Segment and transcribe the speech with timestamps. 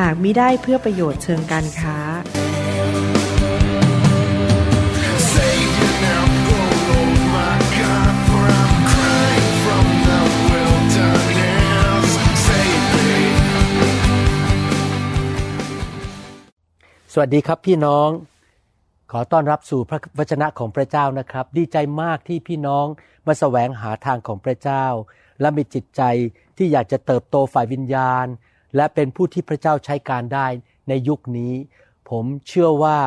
[0.00, 1.98] หากมิได้เพื่อประโยชน์เชิงการค้า
[17.14, 18.08] สวัสดีครับพี่น้อง
[19.12, 22.86] ขอต้อนรับสู่พระวจนะของพระเจ้านะครับ ดีใจมากที่พี่น้อง
[23.26, 24.84] มาแสวงหาทางของพระเจ้า
[25.40, 26.02] และมีจิตใจ
[26.56, 28.26] ที่อยากจะเติบโตฝ่ายวิญญาณ
[28.76, 30.46] และเป็นผู้ที่พระเจ้าใช้การได้
[30.88, 31.52] ในยุคนี้
[32.10, 32.98] ผมเชื่อว่า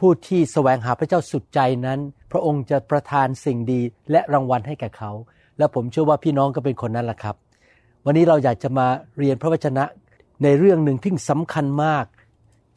[0.00, 2.00] ผู้ที่แสวงหาพระเจ้าสุดใจนั้น
[2.32, 5.10] พระองค์จะประทานสิ่งดีและรางวัลให้แก่เขา
[5.58, 7.36] และผมเชื่อว่าพี่น้องก็เป็นคนนั้นแหละครับ
[8.04, 8.86] วันนี้เราอยากจะมา
[9.18, 9.84] เรียนพระวจนะ
[10.42, 12.04] ในเรื่องหนึ่งที่สำคัญมาก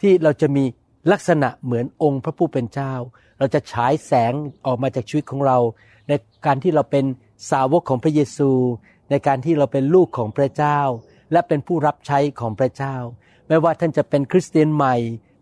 [0.01, 0.63] ที่เราจะมี
[1.11, 2.93] ลักษณะเหมือนองค์พระผู้เป็นเจ้า
[3.39, 4.33] เราจะฉายแสง
[4.65, 5.57] ออกมาจากชีวิตของเรา
[6.07, 6.11] ใน
[6.45, 7.05] การที่เราเป็น
[7.51, 8.49] สาวกของพระเยซู
[9.09, 10.79] ในการที่เราเป็นลูกของพระเจ้า
[11.31, 12.95] และเป็นผู้รับใช้ของพระเจ้า
[13.47, 14.95] ไม่ว่าท่านจะเป็นคริสเตียนใหม่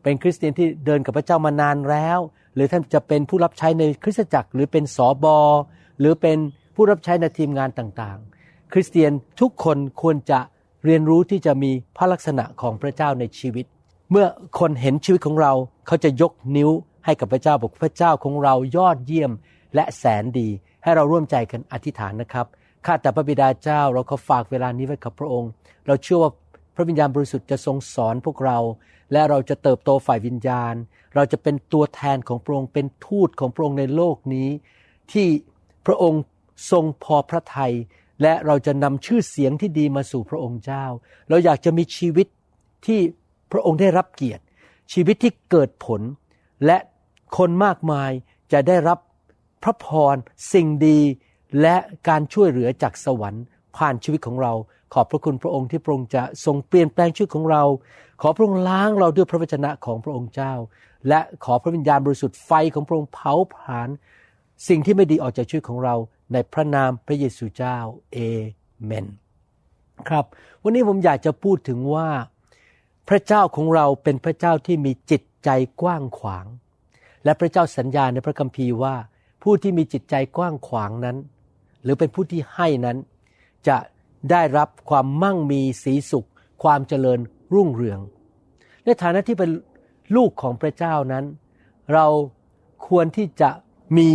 [0.04, 2.20] เป็นคริสเตียนที่เดินกับพระเจ้ามานานแล้ว
[2.56, 5.38] หรือท่านจะเป็นผู้รับใช้ในคริสตจักร หรือเป็นสอบอ
[6.00, 6.38] หรือเป็น
[6.76, 10.40] ผู้รับใช้ในทีมงานต่างๆ คริสเตียนทุกคนควรจะ
[10.86, 13.66] เรียนรู้ที่จะมีพระลักษณะของพระเจ้าในชีวิต
[14.12, 14.26] เมื่อ
[14.60, 15.54] คนเห็นชีวิตของเรา
[15.88, 16.70] เขาจะยกนิ้ว
[17.06, 19.32] ให้กับพระเจ้าบอกพระเจ้าของเรายอดเยี่ยม
[19.76, 20.48] และแสนดี
[20.84, 22.48] ให้เราร่วมใจกันอธิษฐานนะครับ
[22.86, 25.50] ข้าแต่พระบิดาเจ้าเราขอฝากเวลานี้ไว้กับพระองค์
[25.88, 26.32] เราเชื่อว่า
[26.76, 28.58] พระวิญญาณบริสุทธิ์จะทรงสอนพวกเรา
[29.12, 30.74] และเราจะเติบโตฝ่ายวิญญาณ
[31.16, 34.50] เราจะเป็นตัวแทนของพระองค์เป็นทูตของพระองค์ในโลกนี้
[35.12, 35.28] ที่
[35.86, 36.22] พระองค์
[36.72, 37.74] ทรงพอพระทัย
[38.22, 40.86] และเราจะนำชื่อเสียงที่ดีมาสู่พระองค์เจ้า
[41.30, 42.28] เราอยากจะมีชีวิต
[42.86, 43.00] ที่
[43.52, 44.44] พระองค์ได้รับเกียรติ
[44.94, 46.02] ชีวิตที่เกิดผล
[46.66, 46.78] และ
[47.38, 48.12] คนมากมาย
[48.54, 49.00] จะได้รับ
[49.64, 50.16] พระพร
[50.54, 51.00] สิ่งดี
[51.62, 51.76] และ
[52.08, 53.44] การช่วยเหลือจากสวรรค์
[53.78, 54.54] ผ่านชีวิตของเรา
[54.94, 57.64] ขอบพระคุณพระองค์ที่พระองค์จะทรงเปลี่ยนแปลงชีวิตของเรา
[58.22, 60.54] ขอพระองค์ล้างเราด้วยพระวจนะของพระองค์เจ้า
[61.08, 63.90] และขอพระวิญญาณบริสุทธิ์ไฟของพระองค์เผาผลาญ
[64.68, 65.96] สิ่งที่ไม่ดีออกจากชีวิตของเรา
[66.34, 67.78] ในพระนามพระเยซูเจ้า
[68.14, 68.18] เอ
[68.84, 69.06] เมน
[70.10, 70.26] ครับ
[70.64, 72.10] วันนี้ผมอยากจะพูดถึงว่า
[73.10, 75.50] พระเจ้าของเราเป็นพระเจ้าที่มีจิตใจ
[75.82, 76.46] กว้างขวาง
[77.24, 78.96] และพระเจ้าสัญญาในพระคัมภีร์ว่า
[79.44, 81.18] ผู้ที่มีจิตใจกว้างขวางนั้น
[81.86, 82.98] หรือเป็นผู้ที่ให้นั้น
[83.68, 83.78] จะ
[84.32, 86.28] ได้รับความมั่งมีสีสุข
[86.64, 87.20] ความเจริญ
[87.54, 88.00] รุ่งเรือง
[88.86, 89.52] ในฐานะที่เป็น
[90.16, 91.26] ลูกของพระเจ้านั้น
[91.94, 92.06] เรา
[92.88, 93.50] ควรที่จะ
[93.98, 94.10] มี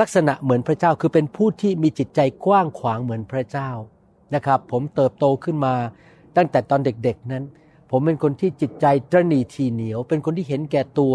[0.00, 3.70] ลักษณะเหมือนพระเจ้าคือเป็นผู้ที่มีจิตใจกว้างขวางเหมือนพระเจ้า
[4.34, 5.74] นะครับ ผมเติบโตขึ้นมา
[6.36, 7.44] ตั้งแต่ตอนเด็กๆนั้น
[7.90, 11.14] ผมเป็นคนที่จิตใจตรนีทีเหนียว เป็นคนที่เห็นแก่ตัว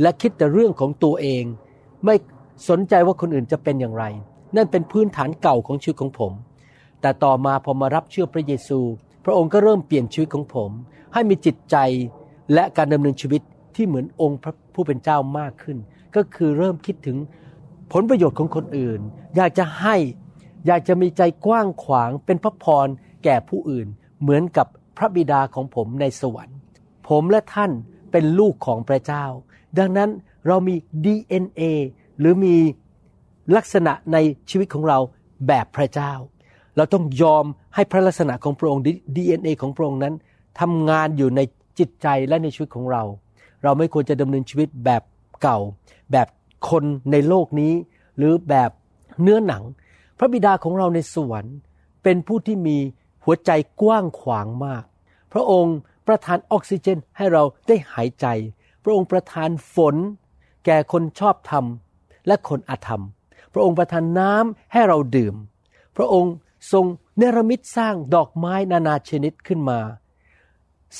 [0.00, 1.44] และคิดแต่เรื่องของตัวเอง
[2.04, 2.14] ไม่
[2.68, 4.04] สนใจว่าคนอื่นจะเป็นอย่างไร
[4.56, 6.32] นั่นเป็นพื้นฐานเก่าของชีวิตของผม
[7.00, 8.80] แต่ต่อมาพอมารับเชื่อพระเยซู
[9.24, 10.70] พระองค์ก็เริ่มเปลี่ยนชีวิตของผม
[11.12, 11.76] ให้มีจิตใจ
[12.54, 13.42] และการดำเนินชีวิต
[13.76, 15.78] ที่เหมือนองค์พระผู้เป็นเจ้ามากขึ้น
[16.16, 17.16] ก็คือเริ่มคิดถึง
[17.92, 19.00] ผลประโยชน์ของคนอื่น
[19.36, 19.96] อยากจะให้
[20.66, 22.86] อยากจะมีใจกว้างขวางเป็นพระพร
[23.24, 23.86] แก่ผู้อื่น
[24.20, 26.56] เหมือนกับพระบิดาของผมในสวรรค์
[27.08, 27.70] ผมและท่าน
[28.12, 29.24] เป็นลูกของพระเจ้า
[29.78, 30.10] ดังนั้น
[30.46, 30.74] เรามี
[31.04, 31.62] DNA
[32.18, 32.56] หรือมี
[33.56, 34.16] ลักษณะใน
[34.50, 34.98] ชีวิตของเรา
[35.46, 36.12] แบบพระเจ้า
[36.76, 38.82] เราต้องยอมให้พระลักษณะของพระองค์
[39.16, 40.14] DNA ของพระองค์นั้น
[40.60, 41.40] ทำงานอยู่ใน
[41.78, 43.02] จิตใจและในชีวิตของเรา
[43.62, 45.02] เราไม่ควรจะดำเนินชีวิตแบบ
[45.42, 45.58] เก่า
[46.12, 46.28] แบบ
[46.70, 47.72] คนในโลกนี้
[48.16, 48.70] หรือแบบ
[49.22, 49.62] เนื้อหนัง
[50.18, 51.56] พระบิดาของเราในสวรรค์
[52.02, 52.78] เป็นผู้ที่มี
[53.24, 53.50] หัวใจ
[53.82, 54.84] กว้างขวางมาก
[55.32, 55.76] พระองค์
[56.06, 58.26] ประทานออกซิเจนให้เราได้หายใจ
[58.84, 59.96] พระองค์ประทานฝน
[60.66, 61.64] แก่คนชอบธรรม
[62.26, 63.02] และคนอาธรรม
[63.56, 65.34] พระองค์ประทานน้ำให้เราดื่ม
[65.96, 66.34] พระองค์
[66.72, 66.84] ทรง
[67.18, 69.80] เนรมิตสร้างดอกไม้นานาชนิดขึ้นมา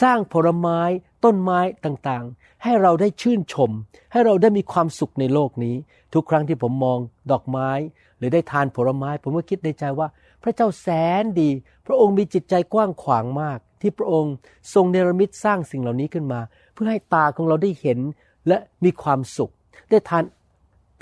[0.03, 0.81] สร้างผลไม้
[1.25, 3.71] ต้นไม้ต่างๆ ให้เราได้ชื่นชม
[4.13, 5.77] ให้เราได้มีความสุขในโลกนี้
[6.15, 6.99] ทุกครั้งที่ผมมอง
[7.31, 7.71] ดอกไม้
[8.19, 10.09] หรือได้ทานผลไม้ ผมก็คิดในใจว่า
[10.43, 10.89] พระเจ้าแส
[11.23, 11.51] นดี
[11.87, 14.35] พระองค์มีจิตใจกว้างขวางมาก ที่พระองค์
[14.75, 16.41] ทรงเนรมิตสร้างสิ่งเหล่านี้ขึ้นมา
[16.73, 17.99] เพื่อให้ตาของเราได้เห็น
[18.49, 19.53] และมีความสุข
[19.91, 20.25] ได้ทาน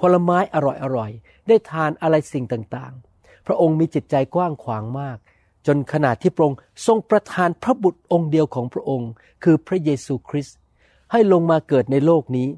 [0.00, 0.56] ผลไม้อ
[0.96, 5.18] ร่อยๆ ได้ทานอะไรสิ่งต่างๆ พระองค์มีจิตใจกว้างขวางมาก
[5.66, 9.10] จนขนาดที่พระองค์ทรงประทานพระบุตรองค์เดียวของพระองค์
[9.44, 10.56] คือพระเยซูคริสต์
[11.12, 12.48] ให้ลงมาเกิดในโลกนี้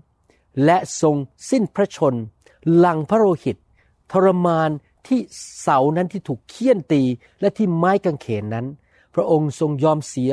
[0.65, 1.17] และทรง
[1.51, 2.15] สิ้นพระชน
[2.85, 3.57] ลังพระโลหิต
[4.13, 4.71] ทรมาน
[5.07, 5.21] ที่
[5.61, 7.03] เสานั้นที่ถูกเคี่ยนตี
[7.41, 8.67] และที่ไม้กางเขนนั้น
[9.15, 10.31] พระองค์ทรงยอมเสีย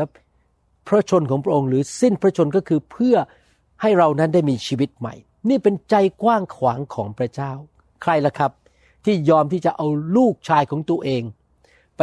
[0.88, 3.16] พระชนของพระองค์หรือสิ้นพระชนก็คือเพื่อ
[3.82, 5.16] ให้เรานั้นได้มีชีวิตใหม่
[5.50, 7.52] นี่เป็นใจกว้างขวางของพระเจ้า
[8.02, 8.52] ใครล่ะครับ
[9.06, 9.88] ที่ยอมที่จะเอา
[10.18, 11.24] ลูกชายของตัวเอง
[11.98, 12.02] ไป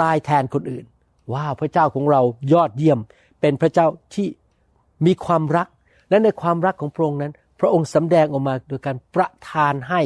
[0.00, 0.84] ตายแทนคนอื่น
[1.32, 2.20] ว้าวพระเจ้าของเรา
[2.52, 2.98] ยอดเยี่ยม
[3.40, 4.26] เป็นพระเจ้าที่
[5.06, 5.68] มีความรัก
[6.10, 10.00] และในความรักของพระองค์นั้น พระองค์สำแดงออกมาโดยการประทานให้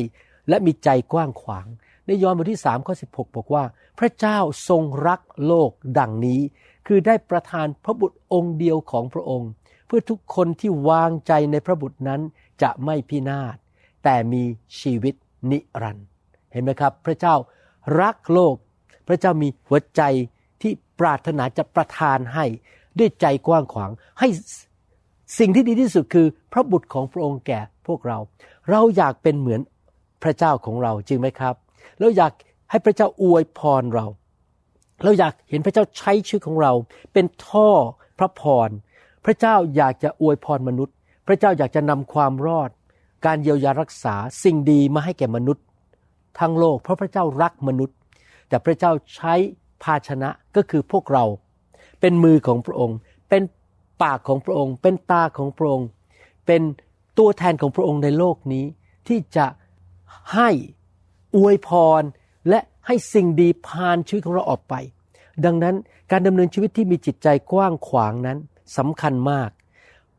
[0.48, 1.66] และมีใจกว้างขวาง
[2.06, 3.64] ในยอห์นบทที่3ข้อ16 บอกว่า
[3.98, 4.38] พระเจ้า
[4.68, 6.40] ทรงรักโลกดังนี้
[6.86, 9.50] คือได้ประทานพระบุตรองค์เดียวของพระองค์
[9.86, 12.20] เพื่อทุกคนที่วางใจในพระบุตรนั้น
[12.62, 13.56] จะไม่พินาศ
[14.04, 14.42] แต่มี
[14.80, 15.14] ชีวิต
[15.50, 16.06] นิรันดร์
[16.52, 17.34] เห็นไหมครับ พระเจ้า
[18.00, 18.54] รักโลก
[19.08, 20.02] พระเจ้ามีหัวใจ
[20.62, 22.44] ที่ปรารถนาจะประทานให้
[22.98, 24.28] ด้วยใจกว้างขวาง ให้
[25.38, 28.18] สิ่งที่ดีที่สุดคือ พระบุตรของพระองค์แก่พวกเรา
[28.70, 29.60] เราอยากเป็นเหมือน
[30.22, 31.54] พระเจ้าของเราจริงไหมครับ
[32.00, 32.32] เราอยาก
[32.70, 34.06] ให้พระเจ้าอวยพรเรา
[35.02, 36.72] เราอยากเห็นพระเจ้าใช้ชีวิตของเรา
[37.12, 37.68] เป็นท่อ
[38.18, 38.68] พระพร
[39.24, 40.95] พระเจ้าอยากจะอวยพรมนุษย์
[41.26, 42.70] พระเจ้าอยากจะนำความรอด
[43.26, 45.64] การเยียวยารักษาสิ่งดีมาให้แก่มนุษย์
[46.38, 47.96] ทั้งโลก เพราะพระเจ้ารักมนุษย์
[48.48, 49.34] แต่พระเจ้าใช้
[49.82, 51.24] ภาชนะก็คือพวกเรา
[52.00, 52.96] เป็นมือของพระองค์
[53.28, 53.42] เป็น
[54.02, 55.88] ปากของพระองค์ เป็นตาของพระองค์
[56.46, 56.62] เป็น
[57.18, 58.64] ตัวแทนของพระองค์ในโลกนี้
[59.08, 59.46] ที่จะ
[60.34, 60.50] ให้
[61.36, 61.70] อวยพ
[62.00, 62.02] ร
[62.48, 64.74] และให้สิ่งดีผ่านชีวิตของเราออกไป
[65.44, 65.74] ดังนั้น
[66.10, 68.38] การดำเนินชีวิตที่มีจิตใจกว้างขวางนั้น
[68.78, 69.50] สำคัญมาก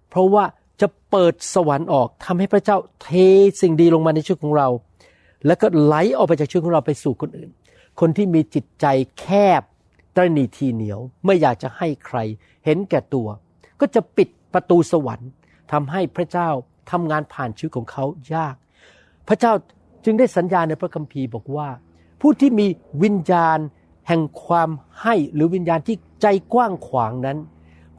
[0.10, 0.44] เพราะว่า
[0.81, 3.09] จะเปิดสวรรค์ออกทำให้พระเจ้าเท
[3.62, 4.68] สิ่งดีลงมาในชีวิตของเรา
[5.45, 7.50] แล้วก็ไหลออกไปจากชีวิตของเราไปสู่คนอื่น
[8.00, 8.85] คนที่มีจิตใจ
[9.19, 9.25] แค
[9.59, 9.62] บ
[10.15, 12.18] ตรณีทีเหนียวไม่อยากจะให้ใคร
[12.65, 13.27] เห็นแก่ตัว
[13.79, 15.29] ก็จะปิดประตูสวรรค์
[15.71, 16.50] ทำให้พระเจ้า
[16.91, 18.56] ทำงานผ่านชีวิตของเขายาก
[19.27, 19.51] พระเจ้า
[20.06, 21.69] จึงได้สัญญาในพระคัมภีร์บอกว่า
[22.21, 22.68] ผู้ที่มี
[23.03, 23.59] วิญญาณ
[24.07, 24.69] แห่งความ
[25.01, 27.38] ให้หรือวิญญาณที่ใจกว้างขวางนั้น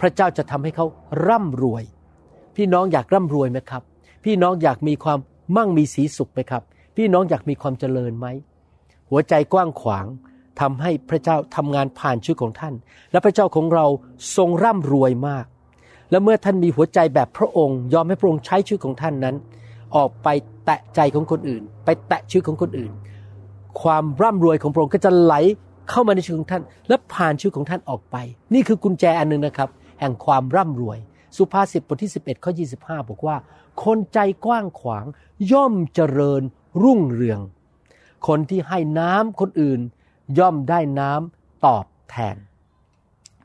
[0.00, 0.86] พระเจ้าจะทำให้เขา
[1.26, 1.84] ร่ำรวย
[2.58, 3.82] พี่น้องอยากร่ำรวยไหมครับ
[4.24, 5.18] พี่น้องอยากมีความ
[5.56, 6.62] มั่งมีสีสุขไหมครับ
[6.96, 8.26] พี่น้องอยากมีความเจริญไหม
[9.10, 10.06] หัวใจกว้างขวาง
[10.60, 12.74] ทำให้พระเจ้าทำงานผ่านชีวิตของท่าน
[13.12, 13.86] และพระเจ้าของเรา
[14.36, 15.46] ทรงร่ำรวยมาก
[16.10, 19.36] และเมื่อท่านมีหัวใจแบบพระองค์ ยอมให้พระองค์ใช้ชีวิตของท่านนั้น
[19.96, 20.28] ออกไป
[20.64, 22.92] แตะใจของคนอื่น ไปแตะชีวิตของคนอื่น
[23.82, 25.34] ความร่ำรวยของพระองค์ก็จะไหล
[25.90, 28.16] เข้ามาในชีวิตของท่าน และผ่านชีวิตของท่านออกไป
[28.54, 29.68] นี่คือกุญแจอันหนึ่งนะครับ
[30.00, 30.98] แห่งความร่ำรวย
[31.38, 33.36] สุภาษิตบทที่ 11ข้อ25 บอกว่า
[33.84, 35.06] คนใจกว้างขวาง
[35.52, 36.42] ย่อมเจริญ
[36.82, 37.40] รุ่งเรือง
[38.26, 39.80] คนที่ให้น้ำคนอื่น
[40.38, 42.36] ย่อมได้น้ำตอบแทน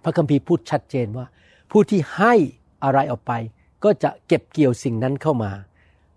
[0.03, 1.25] พระคัมภีร์พูดชัดเจนว่า
[1.71, 2.33] ผู้ที่ให้
[2.83, 3.33] อะไรออกไป
[3.83, 5.51] ก็จะเก็บเกี่ยวสิ่งนั้นเข้ามา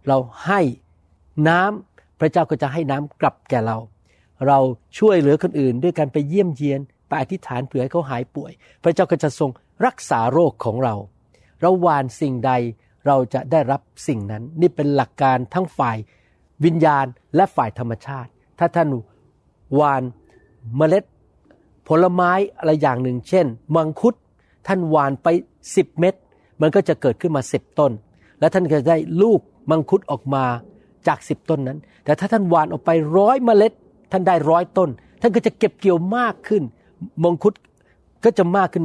[0.08, 0.60] เราให้
[1.48, 3.78] น้ำพระเจ้าก็จะให้น้ำกลับแก่เรา
[4.46, 4.58] เรา
[4.98, 8.52] ช่วยเหลือคนอื่นด้วยการไปเยี่ยมเยียนไปอธิษฐานเผื่อให้เขาหายป่วย
[8.82, 9.50] พระเจ้าก็จะทรง
[9.86, 10.94] รักษาโรคของเรา
[11.60, 12.52] เราหวานสิ่งใด
[13.06, 15.96] เราจะได้รับสิ่งนั้น นี่เป็นหลักการทั้งฝ่าย
[16.64, 17.06] วิญญาณ
[17.36, 18.88] และฝ่ายธรรมชาติ ถ้าท่าน
[19.74, 20.02] หวาน
[20.76, 21.04] เมล็ด
[21.88, 24.14] ผลไม้อะไรอย่างหนึ่ง เช่น มังคุด
[24.66, 25.28] ท่านหวานไป
[25.64, 26.14] 10 เม็ด
[26.60, 27.92] มันก็จะเกิดขึ้นมา 10 ต้น
[28.40, 29.40] และท่านก็จะได้ลูก
[29.70, 30.44] มังคุดออกมา
[31.06, 33.72] จาก 10 ต้นนั้น แต่ถ้าท่านหวานออกไปร้อยเมล็ด
[34.12, 34.88] ท่านได้ร้อยต้น
[35.20, 36.62] ท่านก็จะเก็บเกี่ยวมากขึ้น
[37.24, 37.54] มังคุด
[38.24, 38.84] ก็จะมากขึ้น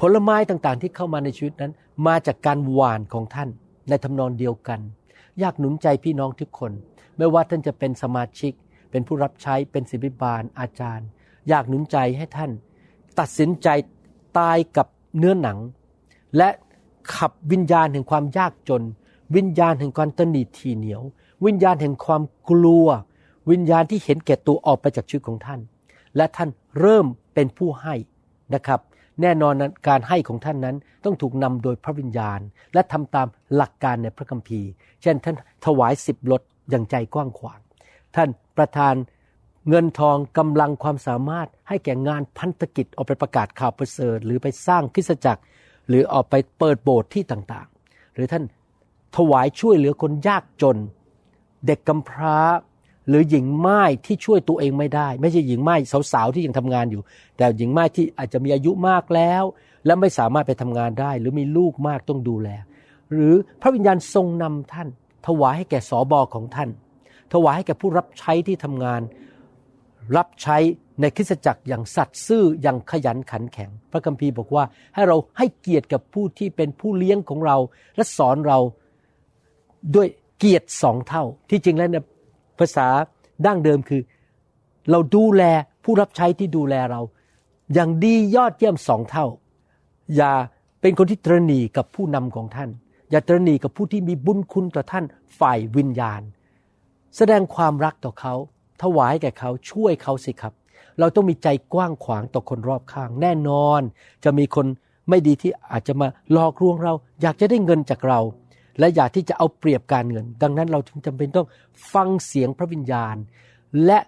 [0.00, 1.72] ผลไม้ต่างๆ ที่เข้ามาในชีวิตนั้น
[2.06, 3.48] มาจากการหวานของท่าน
[3.88, 4.80] ในทำนองเดียวกัน
[5.40, 6.72] อยากหนุนใจพี่น้องทุกคน
[7.16, 8.52] ไม่ว่าท่านจะเป็นสมาชิก
[8.90, 11.06] เป็นผู้รับใช้เป็นศิบิบาลอาจารย์
[11.48, 12.50] อยากหนุนใจให้ท่าน
[13.18, 13.68] ตัดสินใจ
[14.38, 14.86] ตายกับ
[15.18, 15.58] เนื้อหนัง
[16.36, 16.48] และ
[17.16, 18.82] ขับวิญญาณแห่งความยากจน
[19.36, 21.02] วิญญาณแห่งความตนีทีเหนียว
[21.46, 22.86] วิญญาณแห่งความกลัว
[23.50, 25.60] วิญญาณที่เห็นแก่ตัวออกไปจากชีวิตของท่าน
[26.16, 26.48] และท่าน
[26.80, 27.94] เริ่มเป็นผู้ให้
[28.54, 28.80] นะครับ
[29.22, 32.40] แน่นอนนั้นการให้ของท่านนั้นต้องถูกนำโดยพระวิญญาณ
[32.74, 34.68] และทำตามหลักการในพระคัมภีร์
[35.02, 37.60] เช่นท่านถวายสิบลดอย่างใจกว้างขวาง
[38.16, 38.94] ท่านประทาน
[39.68, 45.42] เงินทองกำลังความสามารถให้แก่งานพันธกิจออกไปประกาศข่าวประเสริฐ หรือไปสร้างคริสตจักร
[45.88, 48.44] หรือออกไปเปิดโบสถ์ที่ต่างๆ หรือท่าน
[49.16, 50.76] ถวายช่วยเหลือคนยากจน
[51.66, 52.36] เด็กกำพร้า
[53.08, 55.74] หรือหญิงไม้ที่ช่วยตัวเองไม่ได้ ไม่ใช่หญิงไม้
[56.12, 57.02] สาวๆที่ยังทำงานอยู่
[57.36, 59.44] แต่หญิงไม้ที่อาจจะมีอายุมากแล้ว
[59.86, 62.48] และไม่สามารถไปทำงานได้ หรือมีลูกมากต้องดูแล
[63.12, 64.88] หรือพระวิญญาณทรงนำท่าน
[65.26, 66.70] ถวายให้แก่สอบอของท่าน
[67.32, 69.02] ถวายให้แก่ผู้รับใช้ที่ทำงาน
[70.16, 70.56] รับใช้
[71.00, 77.56] ในคริสตจักรอย่างสัตย์ซื่ออย่างขยันขันแข็ง พระคัมภีร์บอกว่าให้เราให้เกียรติกับผู้ที่เป็นผู้เลี้ยงของเรา
[77.96, 78.58] และสอนเรา
[79.94, 80.08] ด้วย
[80.38, 82.04] เกียรติสองเท่า ที่จริงแล้วเนี่ย
[82.58, 82.88] ภาษา
[83.46, 84.02] ดั้งเดิมคือ
[84.90, 85.42] เราดูแล
[85.84, 87.00] ผู้รับใช้ที่ดูแลเรา
[87.74, 89.26] อย่างดียอดเยี่ยมสองเท่า
[90.16, 90.32] อย่า
[90.80, 92.70] เป็นคนที่ตรณีกับผู้นำของท่าน
[93.10, 95.04] อย่าตรณีกับผู้ที่มีบุญคุณต่อท่าน
[95.38, 96.22] ฝ่ายวิญญาณ
[97.16, 98.34] แสดงความรักต่อเขา
[98.82, 100.52] ถวายแก่เขาช่วยเขาสิครับ
[100.98, 103.80] เราต้องมีใจกว้างขวางต่อคนรอบข้าง แน่นอน
[104.24, 104.66] จะมีคน
[105.08, 106.92] ไม่ดีที่อาจจะมาหลอกลวงเรา
[107.22, 108.20] อยากจะได้เงินจากเรา
[108.78, 111.48] และอยากที่จะเอาเปรียบการเงิน ดังนั้นเราจึงจำเป็นต้อง
[111.92, 113.16] ฟังเสียงพระวิญญาณ
[113.86, 113.98] และ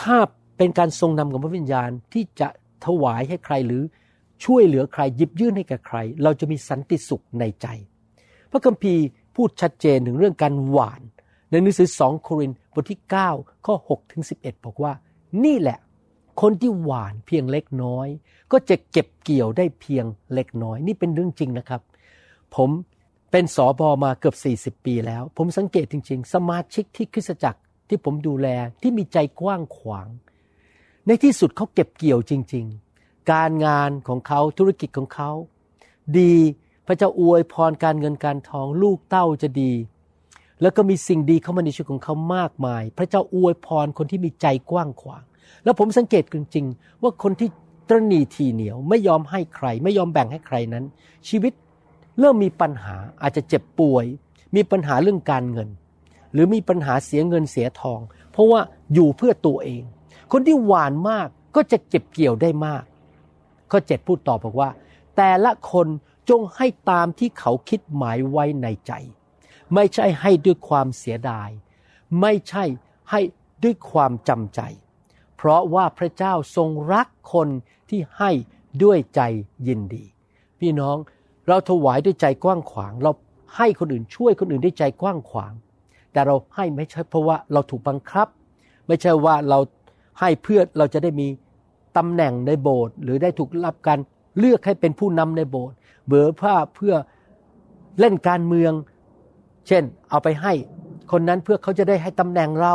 [0.00, 0.16] ถ้า
[0.56, 2.48] เป็นการทรงนำของพระวิญญาณที่จะ
[2.86, 3.82] ถวายให้ใครหรือ
[4.44, 7.66] ช่วยเหลือใครหยิบยื่นให้กับใคร เราจะมีสันติสุขในใจ
[8.50, 9.02] พระคัมภีร์
[9.34, 11.02] พูดชัดเจนถึงเรื่องการหวาน
[11.50, 13.00] ในหนังสือ2โครินธ์บทที่
[13.32, 14.92] 9 ข้อ6ถึง11 บอกว่า
[15.44, 15.78] นี่แหละ
[16.40, 18.08] คนที่หวานเพียงเล็กน้อย
[18.52, 21.80] ก็จะเก็บเกี่ยวได้เพียงเล็กน้อย นี่เป็นเรื่องจริงนะครับ
[22.56, 22.70] ผม
[23.30, 24.32] เป็นสอบอมาเกือ
[24.72, 28.48] บ 40 ปีแล้ว ผมสังเกตจริง ๆ สมาชิกที่คริสตจักรที่ผมดูแล
[28.82, 30.08] ที่มีใจกว้างขวาง
[31.06, 32.64] ในที่สุดเขาเก็บเกี่ยวจริง
[32.98, 35.30] ๆ การงานของเขาธุรกิจของเขา
[36.18, 36.34] ดี
[36.86, 39.72] พระเจ้าอวยพรการเงินการทองลูกเต้าจะดี
[40.62, 45.24] แล้วก็มีสิ่งดีเข้ามาในชีวิตของเขามากมาย พระเจ้าอวยพรคนที่มีใจกว้างขวาง
[45.64, 47.48] แล้วผมสังเกตจริง ๆ ว่าคนที่
[47.88, 50.84] ตรณีทีเหนียวไม่ยอมให้ใคร ไม่ยอมแบ่งให้ใครนั้น
[51.28, 51.52] ชีวิต
[52.18, 54.04] เริ่มมีปัญหาอาจจะเจ็บป่วย
[54.56, 55.68] มีปัญหาเรื่องการเงิน
[56.32, 58.00] หรือมีปัญหาเสียเงินเสียทอง
[58.32, 58.60] เพราะว่า
[58.94, 59.82] อยู่เพื่อตัวเอง
[60.32, 62.84] คนที่หวานมากก็จะเก็บเกี่ยวได้มาก
[63.70, 64.70] ข้อเจ็ดพูดต่อบอกว่า
[65.16, 65.86] แต่ละคน
[66.30, 68.92] จงให้ตามที่เขาคิดหมายไว้ในใจ
[69.74, 71.50] ไม่ใช่ให้ด้วยความเสียดาย
[72.20, 72.64] ไม่ใช่
[73.10, 73.20] ให้
[73.62, 74.60] ด้วยความจำใจ
[75.36, 77.48] เพราะว่าพระเจ้าทรงรักคน
[77.88, 78.30] ที่ให้
[78.82, 79.20] ด้วยใจ
[79.68, 80.04] ยินดี
[80.58, 80.96] พี่น้อง
[81.50, 83.10] เราถวายด้วยใจกว้างขวาง เรา
[83.56, 85.52] ให้คนอื่นช่วยคนอื่นด้วยใจกว้างขวาง
[86.12, 88.28] แต่เราให้ไม่ใช่เพราะว่าเราถูกบังคับ
[88.86, 89.58] ไม่ใช่ว่าเรา
[90.20, 91.26] ให้เพื่อเราจะได้มี
[91.96, 93.98] ตำแหน่งในโบสถ์หรือได้ถูกรับการ
[94.38, 95.76] เลือกให้เป็นผู้นำในโบสถ์
[96.06, 96.94] เบือผ้าเพื่อ
[98.00, 98.72] เล่นการเมือง
[99.66, 100.52] เช่น เอาไปให้
[101.12, 102.74] คนนั้นเพื่อเขาจะได้ให้ตำแหน่งเรา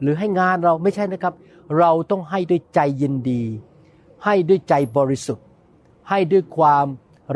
[0.00, 1.34] หรือให้งานเราไม่ใช่นะครับ
[1.78, 3.42] เราต้องให้ด้วยใจยินดี
[4.24, 5.46] ให้ด้วยใจบริสุทธิ์
[6.08, 6.86] ให้ด้วยความ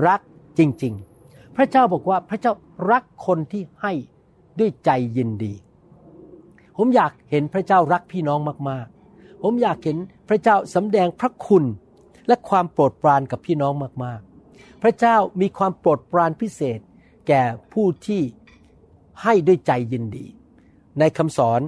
[0.07, 0.21] รัก
[0.61, 2.53] จริง ๆ พระเจ้าบอกว่าพระเจ้า
[2.91, 3.93] รักคนที่ให้
[4.59, 5.55] ด้วยใจยินดี
[6.77, 8.39] ผมอยากเห็นพระเจ้ารักพี่น้อง
[8.71, 9.99] มากๆ ผมอยากเห็น
[10.29, 11.65] พระเจ้าสำแดงพระคุณ
[12.29, 13.73] และความโปรดปรานกับพี่น้อง
[14.05, 16.81] มากๆ พระเจ้ามีความโปรดปรานพิเศษ
[17.29, 18.23] แก่ผู้ที่
[19.23, 20.27] ให้ด้วยใจยินดี
[20.99, 21.61] ในคำสอน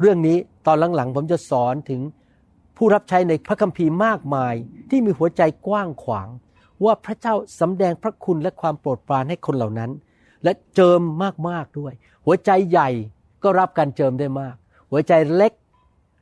[0.00, 2.00] เรื่องนี้ตอนหลังๆ ผมจะสอนถึง
[2.76, 4.54] ผู้รับใช้ในพระคัมภีร์มากมาย
[4.90, 6.28] ที่มีหัวใจกว้างขวาง
[6.84, 9.90] ว่าพระเจ้าสำแดงพระคุณและความโปรดปรานให้คนเหล่านั้น
[10.44, 11.00] และเจิม
[11.48, 11.92] มากๆด้วย
[12.24, 12.88] หัวใจใหญ่
[13.42, 14.54] ก็รับการเจิมได้มาก
[14.90, 15.52] หัวใจเล็ก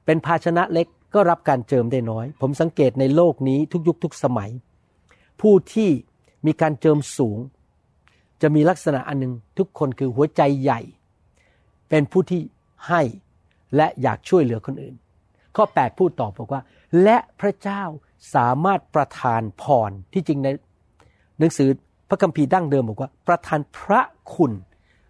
[0.06, 4.50] เป็นภาชนะเล็กก็รับการเจิมได้น้อย ผมสังเกตในโลกนี้ทุกยุคทุกสมัย
[5.40, 5.90] ผู้ที่
[6.46, 7.38] มีการเจิมสูง
[8.42, 10.80] จะมีลักษณะอันหนึ่งทุกคนคือหัวใจใหญ่
[11.88, 12.40] เป็นผู้ที่
[12.88, 13.02] ให้
[13.76, 14.94] และอยากช่วยเหลือคนอื่น
[15.56, 16.62] ข้อ 8 พูดต่อบอกว่า
[17.02, 17.82] และพระเจ้า
[18.34, 20.48] สามารถประทานพรที่จริงใน
[21.38, 21.68] หนังสือ
[22.08, 24.02] พระคัมภีร์ดั้งเดิมบอกว่า ประทานพระ
[24.34, 24.52] คุณ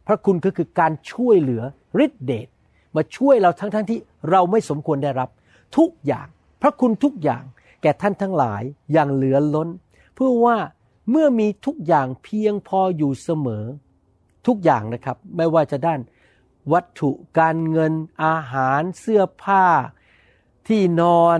[0.06, 1.62] พระคุณก็คือการช่วยเหลือ
[2.04, 2.48] ฤทธิเดช
[2.96, 3.98] มาช่วยเราทั้งๆทที่
[4.30, 5.28] เราไม่สมควรได้รับ
[5.76, 6.26] ทุกอย่าง
[6.62, 7.42] พระคุณทุกอย่าง
[7.82, 8.62] แก่ท่านทั้งหลาย
[8.92, 9.68] อย่างเหลือล้น
[10.14, 10.56] เพื่อว่า
[11.10, 13.64] เมื่อมีทุกอย่างเพียงพออยู่เสมอ
[14.46, 16.00] ทุกอย่างนะครับไม่ว่าจะด้าน
[16.72, 17.92] วัตถุการเงิน
[18.24, 19.64] อาหารเสื้อผ้า
[20.68, 21.38] ที่นอน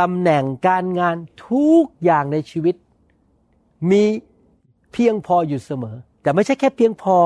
[0.00, 1.16] ตำแหน่งการงาน
[1.48, 2.74] ทุกอย่างในชีวิต
[3.90, 4.04] มี
[4.92, 7.16] เพียงพออยู่เสมอ แต่ไม่ใช่แค่เพียงพอ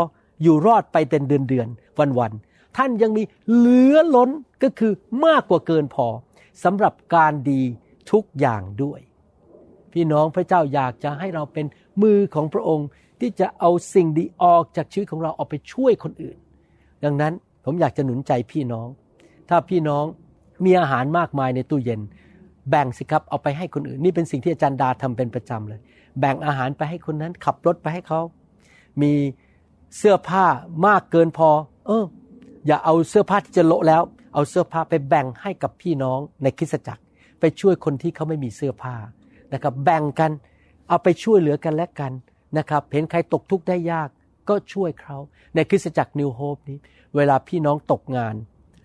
[0.43, 2.33] อยู่รอดไปเป็นเดือนเดือนวันวัน
[2.76, 3.23] ท่านยังมี
[3.55, 4.31] เหลือล้น
[4.62, 4.93] ก็คือ
[5.26, 6.07] มากกว่าเกินพอ
[6.64, 7.62] สำหรับการดี
[8.12, 9.00] ทุกอย่างด้วย
[9.93, 11.67] พี่น้องพระเจ้าอยากจะให้เราเป็น
[12.02, 12.88] มือของพระองค์
[13.21, 16.37] ที่จะเอาสิ่งดีออกจากชีวิตของเราเอาไปช่วยคนอื่น
[17.05, 17.33] ดังนั้น
[17.64, 18.88] ผมอยากจะหนุนใจพี่น้อง
[19.49, 20.05] ถ้าพี่น้อง
[20.64, 22.00] มีอาหารมากมายในตู้เย็น
[22.71, 25.81] แบ่งสิครับเอาไปให้คนอื่น นี่เป็นสิ่งที่อาจารย์ดาทำเป็นประจำเลย
[26.21, 28.21] แบ่งอาหารไปให้คนนั้นขับรถไปให้เขา
[29.02, 29.12] มี
[29.99, 30.45] เสื้อผ้า
[30.87, 31.49] มากเกินพอ
[31.87, 32.04] เออ
[32.66, 34.02] อย่าเอาเสื้อผ้าที่จะโละแล้ว
[34.35, 37.02] เอาเสื้อผ้าไปแบ่งให้กับพี่น้องในคริสตจักร
[37.40, 38.95] ไปช่วยคนที่เขาไม่มีเสื้อผ้า
[39.52, 40.31] นะครับ แบ่งกัน
[40.88, 42.12] เอาไปช่วยเหลือกันและกัน
[42.59, 44.09] นะครับเห็นใครตกทุกข์ได้ยาก
[44.49, 45.16] ก็ช่วยเขา
[45.54, 46.78] ในคริสตจักรนิวโฮปนี้
[47.16, 48.35] เวลาพี่น้องตกงาน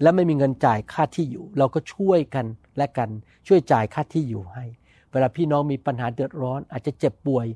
[0.02, 2.46] และไม่มีเงินจ่ายค่าที่อยู่ เราก็ช่วยกัน
[2.78, 3.10] และกัน
[3.48, 4.66] ช่วยจ่ายค่าที่อยู่ให้
[5.12, 7.48] เวลาพี่น้องมีปัญหาเดือดร้อน อาจจะเจ็บป่วย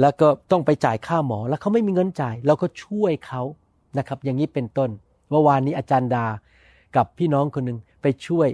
[0.00, 3.42] แล้วก็ต้องไปจ่ายค่าหมอ แล้วเขาไม่มีเงินจ่ายเราก็ช่วยเขา
[3.98, 4.90] นะครับ อย่างนี้เป็นต้น
[5.30, 6.26] เมื่อวานนี้อาจารย์ดา
[6.96, 8.48] กับพี่น้องคนหนึ่งไปช่วย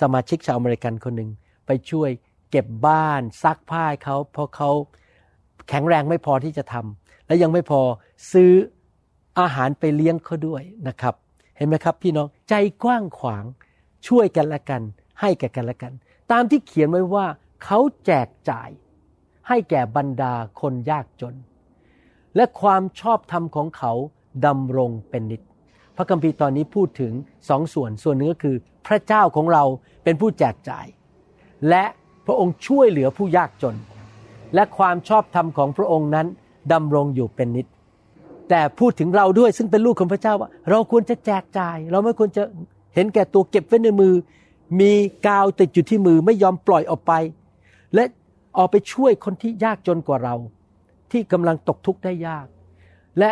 [0.00, 1.30] สมาชิกชาวอเมริกันคนหนึ่ง
[1.66, 2.10] ไปช่วย
[2.50, 4.70] เก็บบ้านซักผ้าเขาเพราะเขา
[5.68, 7.80] แข็งแรงไม่พอที่จะทำและยังไม่พอ
[8.32, 8.52] ซื้อ
[9.40, 11.14] อาหารไปเลี้ยงเขาด้วยนะครับ
[11.56, 13.44] เห็นไหมครับ พี่น้องใจกว้างขวาง
[14.08, 14.82] ช่วยกันละกัน
[15.20, 15.92] ให้แก่กันและกัน
[16.32, 17.26] ตามที่เขียนไว้ว่า
[17.64, 18.70] เขาแจกจ่าย
[19.48, 21.34] ให้แก่บรรดาคนยากจน
[22.36, 23.92] และความชอบธรรมของเขา
[24.46, 25.42] ดำรงเป็นนิจ
[25.96, 27.12] พระคัมภีร์ตอนนี้พูดถึง
[27.48, 28.56] สองส่วนส่วนหนึ่งก็คือ
[28.86, 29.64] พระเจ้าของเรา
[30.04, 30.86] เป็นผู้แจกจ่าย
[31.68, 31.84] และ
[32.26, 33.76] พระองค์ช่วยเหลือผู้ยากจน
[34.54, 36.26] และความชอบธรรมของพระองค์นั้น
[36.72, 37.66] ดำรงอยู่เป็นนิจ
[38.50, 42.42] แต่พูดถึงเราด้วยซึ่งเป็นลูกของพระเจ้าว่า เราควรจะแจกจ่าย เราไม่ควรจะ
[42.94, 44.12] เห็นแก่ตัวเก็บไว้ในมือ
[44.80, 44.92] มี
[45.26, 47.12] กาวติดอยู่ที่มือไม่ยอมปล่อยออกไป
[47.94, 48.04] และ
[48.56, 50.34] ออกไปช่วยคนที่ยากจนกว่าเรา
[51.10, 52.46] ที่กำลังตกทุกข์ได้ยาก
[53.18, 53.30] และ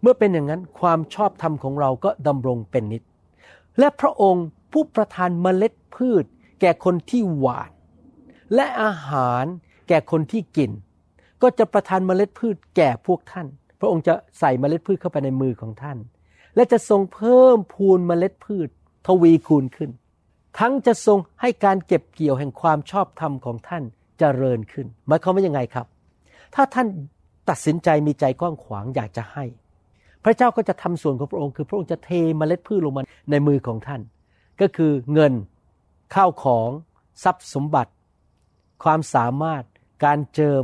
[0.00, 3.02] เมื่อเป็นอย่างนั้นความชอบธรรมของเราก็ดำรงเป็นนิจ
[3.78, 6.24] และพระองค์ผู้ประทานเมล็ดพืช
[6.60, 7.70] แก่คนที่หวาน
[8.54, 9.44] และอาหาร
[9.88, 10.70] แก่คนที่กิน
[11.42, 13.46] ก็จะประทานเมล็ดพืชแก่พวกท่าน
[13.80, 15.98] พระองค์จะใส่เมล็ดพืชเข้าไปในมือของท่าน
[16.54, 18.68] และจะทรงเพิ่มพูนเมล็ดพืช
[19.06, 19.90] ทวีคูณขึ้น
[20.58, 23.82] ทั้งจะทรงให้การเก็บเกี่ยวแห่งความชอบธรรมของท่าน
[24.18, 25.86] เจริญขึ้นหมายความว่ายังไงครับ
[26.54, 26.86] ถ้าท่าน
[27.48, 29.44] ตัดสินใจมีใจกว้างขวางอยากจะให้
[30.24, 34.00] พระเจ้าก็จะทำส่วนของพระองค์ คือพระองค์จะเทเมล็ดพืชลงมาในมือของท่าน
[34.60, 35.32] ก็คือเงิน
[36.14, 36.68] ข้าวของ
[37.24, 37.92] ทรัพย์สมบัติ
[38.84, 39.64] ความสามารถ
[40.04, 40.62] การเจิม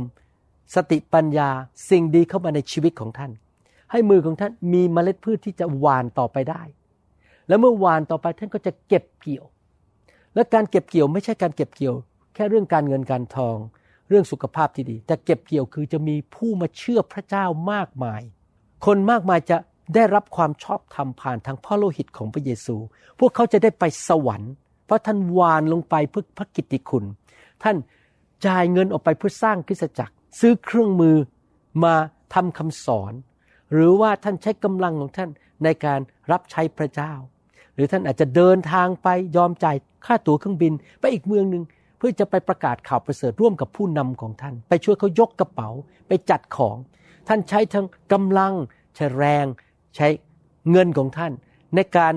[0.75, 1.49] สติปัญญา
[1.89, 3.31] สิ่งดีเข้ามาในชีวิตของท่าน
[3.91, 6.61] ให้มือของท่านมีเมล็ดพืชที่จะหวานต่อไปได้
[7.47, 9.45] แล้วเมื่อหวานต่อไปท่านก็จะเก็บเกี่ยว
[10.35, 11.95] และการเก็บเกี่ยวไม่ใช่การเก็บเกี่ยว
[12.33, 13.57] แค่เรื่องการเงินการทอง
[14.09, 18.21] เรื่องสุขภาพที่ดี แต่เก็บเกี่ยวคือจะมีผู้มาเชื่อพระเจ้ามากมาย
[18.85, 19.57] คนมากมายจะ
[19.95, 22.75] ได้รับความชอบธรรมผ่านทางพระโลหิตของพระเยซู
[23.19, 24.53] พวกเขาจะได้ไปสวรรค์
[24.85, 27.05] เพราะท่านวานลงไปเพื่อพระกิตติคุณ
[27.63, 27.75] ท่าน
[28.45, 31.17] จ่ายเงินออกไปเพื่อสร้างคริสตจักร ซื้อเครื่องมือ
[31.83, 31.95] มา
[32.33, 33.13] ทำคำสอน
[33.71, 35.29] หรือว่าท่านใช้กำลังของท่าน
[35.63, 35.99] ในการ
[36.31, 37.13] รับใช้พระเจ้า
[37.73, 39.07] หรือท่านอาจจะเดินทางไป
[39.37, 41.63] ยอมจ่าย ค่าตั๋วเครื่องบินไปอีกเมืองหนึ่ง
[41.97, 45.69] เพื่อจะไปประกาศข่าวประเสริฐร่วมกับผู้นำของท่าน ไปช่วยเขายกกระเป๋า
[46.07, 46.75] ไปจัดของ
[47.27, 48.53] ท่านใช้ทั้งกำลัง
[48.95, 49.45] ใช้แรง
[49.95, 50.07] ใช้
[50.71, 51.31] เงินของท่าน
[51.75, 52.13] ในการ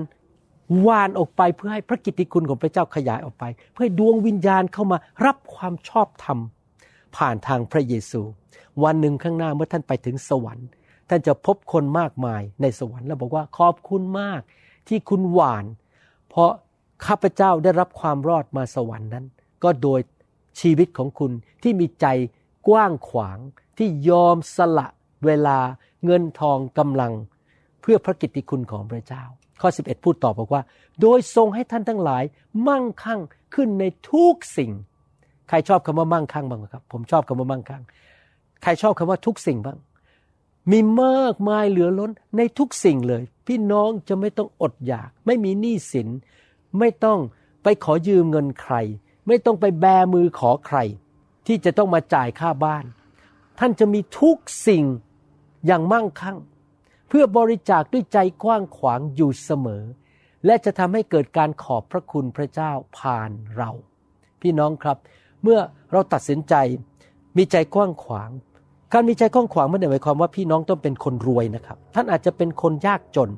[0.87, 6.39] วานออกไปเพื่อให้พระกิตติคุณของพระเจ้าขยายออกไป เพื่อดวงวิญญาณเข้ามารับความชอบธรรม
[7.17, 8.21] ผ่านทางพระเยซู
[8.83, 10.67] วันหนึ่งข้างหน้าเมื่อท่านไปถึงสวรรค์
[11.09, 14.41] ท่านจะพบคนมากมายในสวรรค์แล้วบอกว่าขอบคุณมาก
[14.87, 15.65] ที่คุณหวาน
[16.29, 16.51] เพราะ
[17.05, 19.25] ข้าพเจ้าได้รับความรอดมาสวรรค์นั้น
[19.63, 19.99] ก็โดย
[20.59, 21.31] ชีวิตของคุณ
[21.63, 22.05] ที่มีใจ
[22.67, 23.37] กว้างขวาง
[23.77, 24.87] ที่ยอมสละ
[25.25, 25.57] เวลา
[26.05, 27.13] เงินทองกำลัง
[27.81, 29.23] เพื่อพระกิตติคุณของพระเจ้า
[29.61, 30.61] ข้อ 11 พูดต่อบอกว่า
[31.01, 32.23] โดยทรงให้ท่านทั้งหลาย
[32.67, 33.21] มั่งคั่ง
[33.55, 34.71] ขึ้นในทุกสิ่ง
[35.49, 37.83] ใครชอบคำว่ามั่งคั่งบ้างครับ ผมชอบคำว่ามั่งคั่ง
[38.63, 39.77] ใครชอบคำว่าทุกสิ่งบ้าง
[40.71, 46.07] มีมากมายเหลือล้นในทุกสิ่งเลย พี่น้องจะไม่ต้องอดอยาก ไม่มีหนี้สิน
[46.79, 47.19] ไม่ต้อง
[47.63, 48.75] ไปขอยืมเงินใคร
[49.27, 50.77] ไม่ต้องไปแบมือขอใคร
[51.47, 52.85] ที่จะต้องมาจ่ายค่าบ้าน
[53.59, 54.83] ท่านจะมีทุกสิ่ง
[55.65, 56.37] อย่างมั่งคั่ง
[57.07, 59.83] เพื่อบริจาคด้วยใจกว้างขวางอยู่เสมอ
[60.45, 63.71] และจะทำให้เกิดการขอบพระคุณพระเจ้าผ่านเรา
[64.41, 64.97] พี่น้องครับ
[65.43, 65.59] เมื่อ
[65.91, 66.53] เราตัดสินใจ
[67.37, 68.29] มีใจกว้างขวาง
[68.93, 73.29] การมีใจกว้างขวางไม่ได้หมายความว่าพี่น้องต้องเป็นคนรวยนะครับ ท่านอาจจะเป็นคนยากจน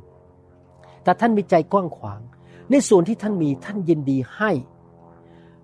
[1.04, 2.20] แต่ท่านมีใจกว้างขวาง
[2.72, 4.52] ในส่วนที่ท่านมีท่านยินดีให้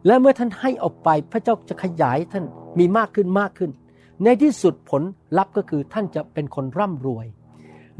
[0.05, 2.45] และเมื่อท่านให้ออกไปพระเจ้าจะขยายท่าน
[2.79, 3.71] มีมากขึ้นมากขึ้น
[4.23, 5.01] ในที่สุดผล
[5.37, 7.25] ลัพธ์ก็คือท่านจะเป็นคนร่ำรวย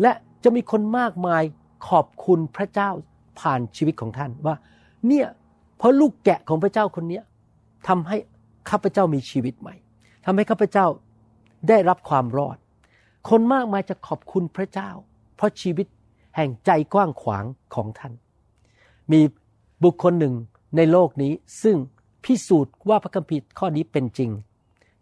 [0.02, 0.12] และ
[0.44, 1.44] จะมีคนมากมาย
[1.88, 2.89] ขอบคุณพระเจ้า
[3.39, 4.56] ผ่านชีวิตของท่านว่า
[5.08, 5.28] เนี่ย
[5.78, 7.22] เพราะลูกแกะของพระเจ้าคนเนี้
[7.88, 8.18] ทำให้
[8.70, 9.76] ข้าพเจ้ามีชีวิตใหม่
[10.26, 10.86] ทำให้ข้าพเจ้า
[11.70, 12.58] ได้รับความรอด
[13.30, 14.89] คนมากมายจะขอบคุณพระเจ้า
[15.36, 15.88] เพราะชีวิต
[16.36, 18.13] แห่งใจกว้างขวางของท่าน
[19.12, 19.22] มี
[19.84, 20.36] บุคคลหนึ่ง
[20.76, 21.78] ในโลกนี้ซึ่ง
[22.24, 24.32] พิสูจน์ว่าพระคัมภีร์ข้อนี้เป็นจริง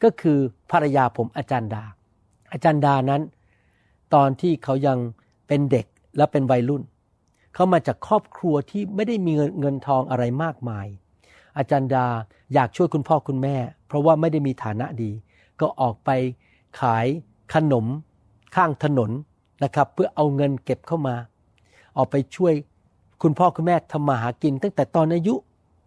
[0.04, 0.38] ก็คือ
[0.72, 1.84] ภรรยาผมอาจารย์ดา
[2.52, 3.22] อาจารย์ดานั้น
[4.14, 4.98] ตอนที่เขายัง
[5.48, 5.86] เป็นเด็ก
[6.18, 6.84] และเป็นวัยรุ่น
[7.54, 10.88] เขามาจากครอบครัวที่ไม่ได้มีเงินเงินทองอะไรมากมาย
[11.58, 12.06] อาจารย์ดา
[12.54, 13.56] อยากช่วยคุณพ่อคุณแม่
[13.88, 15.12] เพราะว่าไม่ได้มีฐานะดี
[15.62, 16.10] ก็ออกไป
[16.80, 17.06] ขาย
[17.54, 17.86] ขนม
[18.56, 19.12] ข้างถนน
[19.64, 21.16] นะครับ เพื่อเอาเงินเก็บเข้ามา
[21.98, 22.54] ออกไปช่วย
[23.24, 25.36] คุณพ่อคุณแม่ทำมาหากินตั้งแต่ตอนอายุ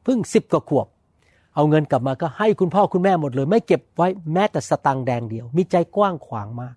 [0.05, 0.87] เพิ่งสิบกว่าขวบ
[1.55, 6.75] เอาเงินกลับมาก็ให้คุณพ่อคุณแม่หมดเลย ไม่เก็บไว้แม้แต่สตังแดงเดียว มีใจกว้างขวางมาก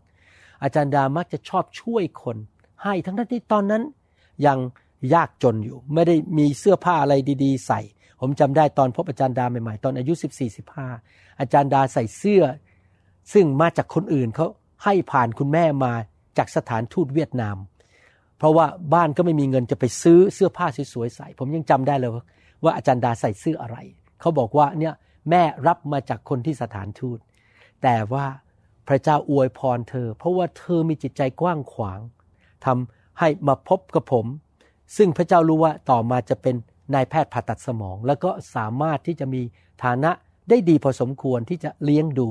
[0.63, 2.37] อาจารย์ดามักจะชอบช่วยคน
[2.83, 3.83] ให้ทั้งที่ตอนนั้น
[4.45, 4.57] ยัง
[5.13, 7.81] ยากจนอยู่ ไม่ได้มีเสื้อผ้าอะไรดีๆ ใส่
[8.19, 10.13] ผมจำได้ตอนพบอาจารย์ดาใหม่ๆ ตอนอายุ
[10.77, 12.43] 14-15 อาจารย์ดาใส่เสื้อ
[13.33, 14.47] ซึ่งมาจากคนอื่นเขา
[14.83, 15.93] ให้ผ่านคุณแม่มา
[16.37, 17.57] จากสถานทูตเวียดนาม
[18.39, 22.23] เพราะว่าบ้านก็ไม่มีเงินจะไปซื้อเสื้อผ้าสวยๆใส่ ผมยังจำได้เลยว่า
[22.63, 23.77] ว่าอาจารย์ดาใส่เสื้ออะไร
[24.19, 24.93] เขาบอกว่าเนี่ย
[25.29, 27.19] แม่รับมาจากคนที่สถานทูต
[27.83, 28.25] แต่ว่า
[28.87, 31.99] พระเจ้าอวยพรเธอ เพราะว่าเธอมีจิตใจกว้างขวาง
[32.65, 34.25] ทำให้มาพบกับผม
[34.97, 36.55] ซึ่งพระเจ้ารู้ว่าต่อมาจะเป็น
[36.93, 39.41] นายแพทย์ผ่าตัดสมอง แล้วก็สามารถที่จะมี
[39.83, 40.11] ฐานะ
[40.49, 42.29] ได้ดีพอสมควรที่จะเลี้ยงดู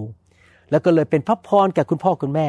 [0.71, 2.49] แล้วก็เลยเป็นพระพรแก่คุณพ่อคุณแม่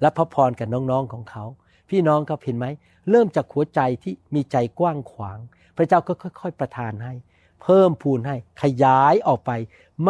[0.00, 1.44] และพระพรแก่น้องๆของเขา
[1.90, 2.66] พี่น้องครับเห็นไหม
[3.10, 5.38] เริ่มจากหัวใจที่มีใจกว้างขวาง
[5.76, 7.14] พระเจ้าก็ค่อย ๆ ประทานให้
[7.62, 9.50] เพิ่มพูนให้ ขยายออกไป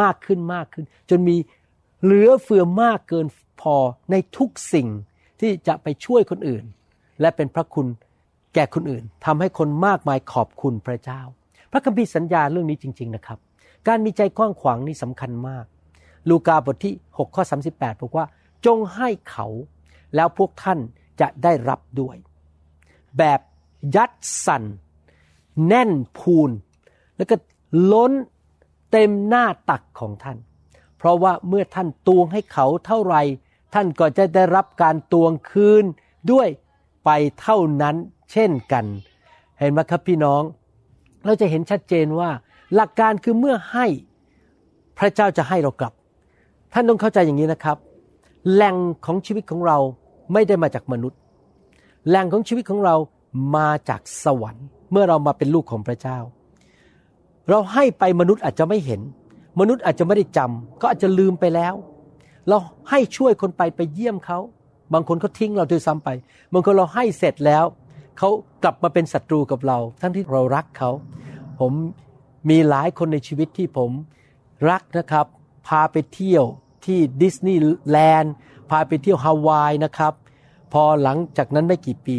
[0.00, 1.36] มากขึ้นมากขึ้น จนมี
[2.02, 3.26] เหลือเฟือมากเกิน
[3.60, 3.76] พอ
[4.10, 4.88] ในทุกสิ่ง
[5.40, 6.64] ที่จะไปช่วยคนอื่น
[7.20, 7.86] และเป็นพระคุณ
[8.54, 11.20] แก่คนอื่นทำให้คนมากมายขอบคุณพระเจ้า
[11.70, 13.38] พระคัมภีร์สัญญาเรื่องนี้จริง ๆนะครับ
[13.88, 15.64] การมีใจกว้างขวางนี่สำคัญมาก
[16.28, 18.26] ลูกาบทที่6ข้อ38บอกว่า
[18.66, 19.46] จงให้เขา
[20.14, 20.78] แล้วพวกท่าน
[21.20, 22.16] จะได้รับด้วย
[23.18, 23.40] แบบ
[23.96, 24.11] ยัด
[24.46, 24.62] สั่น
[25.66, 26.50] แน่นพูน
[27.16, 27.37] แล้วก็
[27.92, 28.12] ล้น
[28.90, 30.38] เต็มหน้าตักของท่าน
[30.96, 33.16] เพราะว่าเมื่อท่านตวงให้เขาเท่าไหร
[33.74, 35.85] ท่านก็จะได้รับการตวงคืน
[36.33, 36.48] ด้วย
[37.04, 37.96] ไปเท่านั้น
[38.33, 38.85] เช่นกัน
[39.59, 40.42] เห็นไหมครับพี่น้อง
[41.24, 42.30] เราจะเห็นชัดเจนว่า
[42.74, 43.87] หลักการคือเมื่อให้
[44.98, 45.92] พระเจ้าจะให้เรากลับ
[46.72, 47.76] ท่านต้องเข้าใจอย่างนี้นะครับ
[48.52, 49.78] แหล่งของชีวิตของเรา
[50.32, 51.18] ไม่ได้มาจากมนุษย์
[52.08, 52.96] แหล่งของชีวิตของเรา
[53.56, 56.18] มาจากสวรรค์ เมื่อเรามาเป็นลูกของพระเจ้า
[57.48, 59.00] เราให้ไปมนุษย์อาจจะไม่เห็น
[59.60, 61.74] มนุษย์อาจจะไม่ได้จำก็อาจจะลืมไปแล้ว
[62.48, 62.58] เรา
[62.90, 64.38] ให้ช่วยคนไปไปเยี่ยมเขา
[64.92, 66.08] บางคนเขาทิ้งเราด้วยซ้ำไป
[66.52, 67.64] บางคนเราให้เสร็จแล้ว
[68.18, 68.28] เขา
[68.62, 70.90] กลับมาเป็นศัตรูกับเรา ทั้งที่เรารักเขา
[71.60, 71.72] ผม
[72.50, 73.90] มีหลายคนในชีวิตที่ผม
[74.70, 75.26] รักนะครับ
[75.66, 76.44] พาไปเที่ยว
[76.84, 78.34] ที่ดิสนีย์แลนด์
[78.70, 80.12] พาไปเที่ยวฮาวายนะครับ
[80.72, 82.18] พอหลังจากนั้นไม่กี่ปี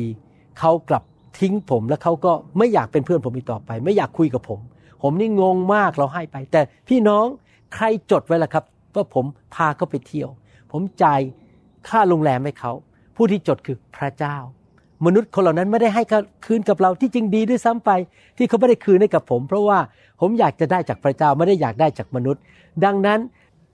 [0.59, 1.03] เขากลับ
[1.39, 4.59] ทิ้งผมแล้วเขาก็ไม่อยากเป็นเพื่อนผมอีกต่อไป ไม่อยากคุยกับผม
[5.01, 7.25] ผมนี่งงมากเราให้ไป แต่พี่น้อง
[7.73, 8.63] ใครจดไว้ล่ะครับ
[8.95, 10.29] ว่าผมพาเขาไปเที่ยว
[10.71, 11.21] ผมจ่าย
[11.89, 12.71] ค่าโรงแรมให้เขา
[13.15, 14.37] ผู้ที่จดคือพระเจ้า
[15.05, 16.03] มนุษย์คนเหล่านั้นไม่ได้ให้
[16.45, 17.89] คืนกับเราที่จริงดีด้วยซ้ำไป
[18.37, 19.79] ที่เขาไม่ได้คืนให้กับผม เพราะว่า
[20.21, 22.41] ผมอยากจะได้จากพระเจ้าไม่ได้อยากได้จากมนุษย์
[22.85, 23.19] ดังนั้น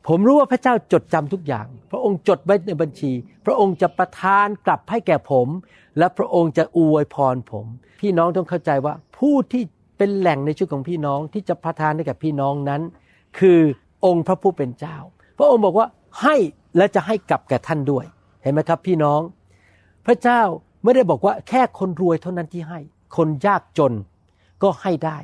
[0.08, 3.12] ผมรู้ว่าพระเจ้าจดจำทุกอย่าง พระองค์จดไว้ในบัญชี
[3.46, 5.48] พระองค์จะประทานกลับให้แก่ผม
[5.98, 7.66] และพระองค์จะอวยพรผม
[8.02, 9.64] พี่น้องต้องเข้าใจว่าผู้ที่
[9.98, 12.82] เป็นแหล่งในชีวิตของพี่น้องที่จะประทานให้กับพี่น้องนั้น
[13.40, 13.60] คือ
[14.06, 14.98] องค์พระผู้เป็นเจ้า
[15.38, 15.88] พระองค์บอกว่า
[16.22, 16.36] ให้
[16.78, 18.06] และจะให้กลับแก่ท่านด้วย
[18.42, 19.22] เห็นไหมครับ พี่น้อง
[20.06, 20.42] พระเจ้า
[20.84, 22.80] ไม่ได้บอกว่าแค่คนรวยเท่านั้นที่ให้
[23.18, 23.94] คนยากจน
[24.64, 25.18] ก็ให้ได้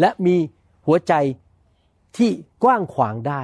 [0.00, 0.36] และมี
[0.86, 1.12] หัวใจ
[2.16, 2.30] ที่
[2.64, 3.42] กว้างขวางได้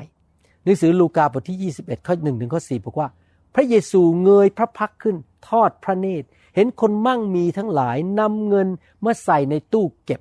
[0.64, 3.08] หนังสือลูกาบทที่ 21 ข้อ1ถึงข้อ4บอกว่า
[3.54, 5.16] พระเยซูเงยพระพักขึ้น
[5.48, 8.68] ทอดพระเนตร เห็นคนมั่งมีทั้งหลายนำเงิน
[9.04, 10.20] มาใส่ในตู้เก็บ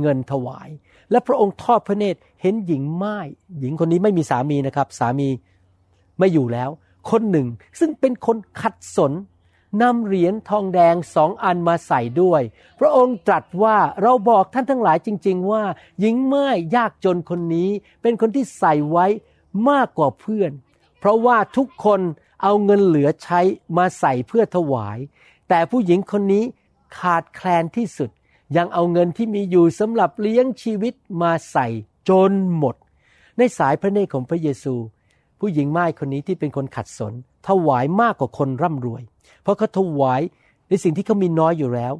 [0.00, 0.68] เงินถวาย
[1.10, 3.18] และพระองค์ทอดพระเนตรเห็นหญิงไม้
[3.60, 5.28] หญิงคนนี้ไม่มีสามีนะครับ สามี
[6.18, 6.70] ไม่อยู่แล้ว
[7.10, 7.46] คนหนึ่ง
[7.78, 9.12] ซึ่งเป็นคนขัดสน
[9.82, 12.42] นำเหรียญทองแดงสองอันมาใส่ด้วย
[12.80, 15.62] พระองค์ตรัสว่าเราบอกท่านทั้งหลายจริง ๆ ว่า
[16.00, 17.68] หญิงไม้ยากจนคนนี้
[18.02, 19.06] เป็นคนที่ใส่ไว้
[19.68, 20.52] มากกว่าเพื่อน
[20.98, 22.00] เพราะว่าทุกคน
[22.42, 23.40] เอาเงินเหลือใช้
[23.76, 24.98] มาใส่เพื่อถวาย
[25.48, 26.44] แต่ผู้หญิงคนนี้
[26.98, 28.10] ขาดแคลนที่สุด
[28.56, 31.66] ยังเอาเงินที่มีอยู่สำหรับเลี้ยงชีวิตมาใส่
[32.08, 32.76] จนหมด
[33.38, 34.74] ในสายพระเนตรของพระเยซู
[35.40, 37.14] ผู้หญิงไม้คนนี้ที่เป็นคนขัดสน
[37.48, 39.02] ถวายมากกว่าคนร่ำรวย
[39.42, 40.20] เพราะเขาถวาย
[40.68, 41.94] ในสิ่งที่เขามีน้อยอยู่แล้ว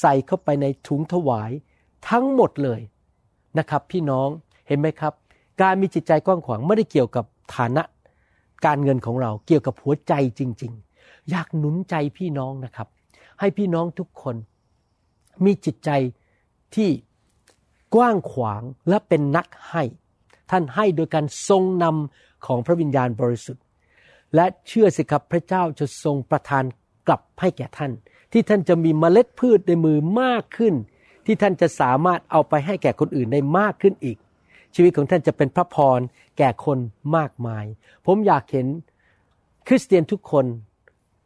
[0.00, 1.50] ใส่เข้าไปในถุงถวาย
[2.08, 2.80] ทั้งหมดเลย
[3.58, 4.28] นะครับ พี่น้อง
[4.66, 5.12] เห็นไหมครับ
[5.62, 7.82] การมีจิตใจกว้างขวางไม่ได้เกี่ยวกับฐานะ
[8.66, 12.88] การเงินของเราเกี่ยวกับหัวใจจริง ๆ อยากหนุนใจพี่น้องนะครับ
[13.40, 14.36] ให้พี่น้องทุกคน
[15.44, 15.90] มีจิตใจ
[16.74, 16.90] ที่
[17.94, 19.82] กว้างขวางและเป็นนักให้
[20.50, 23.62] ท่านให้โดยการทรงนำของพระวิญญาณบริสุทธิ์
[24.34, 26.64] และเชื่อสิครับพระเจ้าจะทรงประทาน
[27.06, 27.92] กลับให้แก่ท่าน
[28.32, 30.74] ที่ท่านจะมีเมล็ดพืชในมือมากขึ้น
[31.26, 34.16] ที่ท่านจะสามารถเอาไปให้แก่คนอื่นได้มากขึ้นอีก
[34.74, 36.00] ชีวิตของท่านจะเป็นพระพร
[36.38, 36.78] แก่คน
[37.16, 37.64] มากมาย
[38.06, 38.66] ผมอยากเห็น
[39.68, 40.46] คริสเตียนทุกคน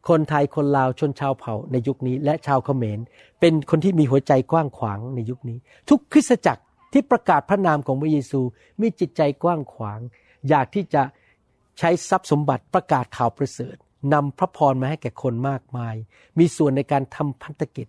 [0.09, 2.99] คนไทยคนลาวชนชาวเผ่าในยุคนี้ และชาวเขมร
[3.39, 5.57] เป็นคนที่มีหัวใจกว้างขวางในยุคนี้
[5.89, 8.41] ทุกคริสตจักรที่ประกาศพระนามของพระเยซู
[8.81, 9.99] มีจิตใจกว้างขวาง
[10.49, 11.03] อยากที่จะ
[11.79, 13.75] ใช้ทรัพย์สมบัติประกาศข่าวประเสริฐ
[14.13, 15.95] นำพระพรมาให้แก่คนมากมาย
[16.39, 17.87] มีส่วนในการทำพันธกิจ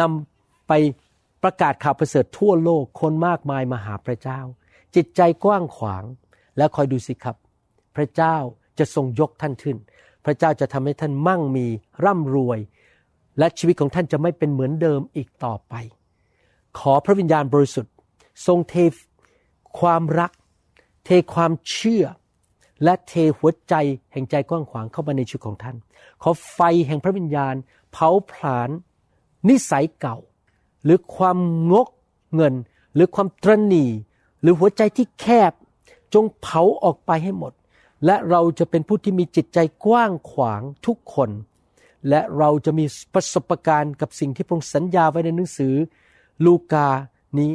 [0.00, 0.72] นำไป
[1.42, 4.40] ประกาศข่าวประเสริฐทั่วโลกคนมากมายมาหาพระเจ้า
[4.96, 6.04] จิตใจกว้างขวาง
[6.56, 7.36] แล้วคอยดูสิครับ
[7.96, 8.36] พระเจ้า
[8.78, 9.76] จะทรงยกท่านขึ้น
[10.24, 11.66] พระเจ้าจะทำให้ท่านมั่งมี
[12.04, 12.58] ร่ำรวย
[13.38, 15.74] และชีวิตของท่านจะไม่เป็นเหมือนเดิมอีกต่อไป
[16.78, 17.92] ขอพระวิญญาณบริสุทธิ์
[18.46, 18.74] ทรงเท
[19.80, 20.32] ความรัก
[21.04, 22.04] เทความเชื่อ
[22.84, 23.74] และเทหัวใจ
[24.12, 25.76] แห่งใจกว้างขวางเข้ามาในชีวิตของท่าน
[26.22, 27.54] ขอไฟแห่งพระวิญญาณ
[27.92, 28.70] เผาผลาญ
[29.48, 30.16] นิสัยเก่า
[30.84, 31.38] หรือความ
[31.72, 31.88] งก
[32.34, 32.54] เงิน
[32.94, 33.86] หรือความตรณี
[34.44, 35.52] หรือหัวใจที่แคบ
[36.14, 37.52] จงเผาออกไปให้หมด
[38.06, 41.30] และเราจะเป็นผู้ที่มีจิตใจกว้างขวางทุกคน
[42.08, 45.74] และเราจะมีประสบการณ์กับสิ่งที่พระองค์สัญญาไว้ในหนังสือ
[46.44, 46.88] ลูกา
[47.38, 47.50] นี้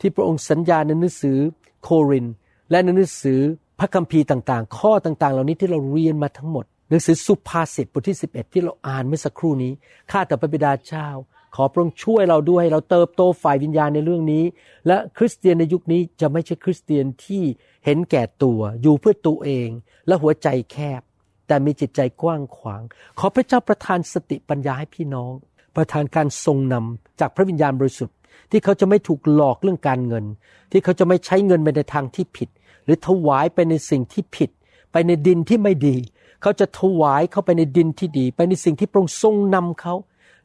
[0.00, 1.38] ที่พระองค์สัญญาในหนังสือ
[1.82, 2.26] โคริน
[2.70, 3.40] และในหนังสือ
[3.78, 9.72] พระคัมภีร์ต่างๆ ข้อต่างๆ เหล่านี้ที่เราเรียนมาทั้งหมด หนังสือสุภาษิตบทที่ 11 ที่เราอ่านเมื่อสักครู่นี้
[10.10, 11.08] ข้าแต่พระบิดาเจ้า
[11.54, 14.44] ขอพระองค์ช่วยเราด้วยให้เราเติบโตฝ่ายวิญญาณในเรื่องนี้
[14.86, 17.42] และคริสเตียนในยุคนี้จะไม่ใช่คริสเตียนที่
[17.84, 19.68] เห็นแก่ตัวอยู่เพื่อตัวเอง
[20.06, 21.02] และหัวใจแคบ
[21.46, 22.82] แต่มีจิตใจกว้างขวาง
[23.18, 25.32] ขอพระเจ้าประทานสติปัญญาให้พี่น้อง
[25.76, 28.16] ประทานการทรงนำจากพระวิญญาณบริสุทธิ์
[28.50, 30.24] ที่เขาจะไม่ถูกหลอกเรื่องการเงิน
[30.70, 32.48] ที่เขาจะไม่ใช้เงินไปในทางที่ผิด
[32.84, 34.50] หรือถวายไปในสิ่งที่ผิด
[34.92, 35.96] ไปในดินที่ไม่ดี
[36.42, 39.94] เขาจะถวายเข้าไปในดินที่ดี ไปในสิ่งที่พระองค์ทรงนำเขา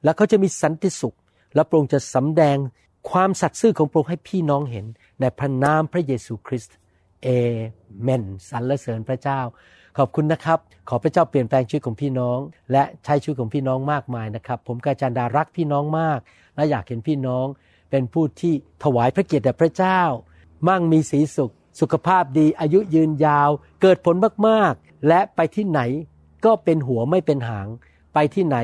[0.08, 1.18] แล้วเขาจะมีสันติสุข
[1.56, 2.58] และพระองค์จะสำแดง
[3.12, 4.86] ความสัตย์ซื่อของพระองค์ให้พี่น้องเห็น
[5.20, 6.76] ในพระนามพระเยซูคริสต์
[7.24, 7.28] เอ
[8.02, 9.40] เมนสรรเสริญพระเจ้า
[9.98, 12.40] ขอบคุณนะครับ ขอพระเจ้าเปลี่ยนแปลงชีวิตของพี่น้อง
[12.72, 16.20] และใช้ชีวิตของพี่น้องมากมายนะครับ ผมกาจันดารักพี่น้องมาก
[16.56, 17.46] และอยากเห็นพี่น้อง
[17.90, 20.02] เป็นผู้ที่ถวายพระเกียรติแด่พระเจ้า
[20.68, 23.50] มั่งมีสีสุข สุขภาพดี อายุยืนยาว
[23.82, 24.16] เกิดผล
[24.48, 25.82] มากๆ และไปที่ไหน
[26.46, 27.68] ก็เป็นหัวไม่เป็นหาง
[28.14, 28.58] ไปที่ไหน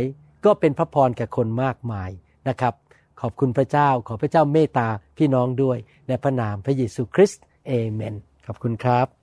[0.45, 2.10] ก็เป็นพระพรแก่คนมากมาย
[2.47, 2.73] นะครับ
[3.21, 5.77] ขอบคุณพระเจ้าขอพระเจ้าเมตตาพี่น้องด้วย
[6.08, 9.22] ในพระนามพระเยซูคริสต์เอเมนขอบคุณครับ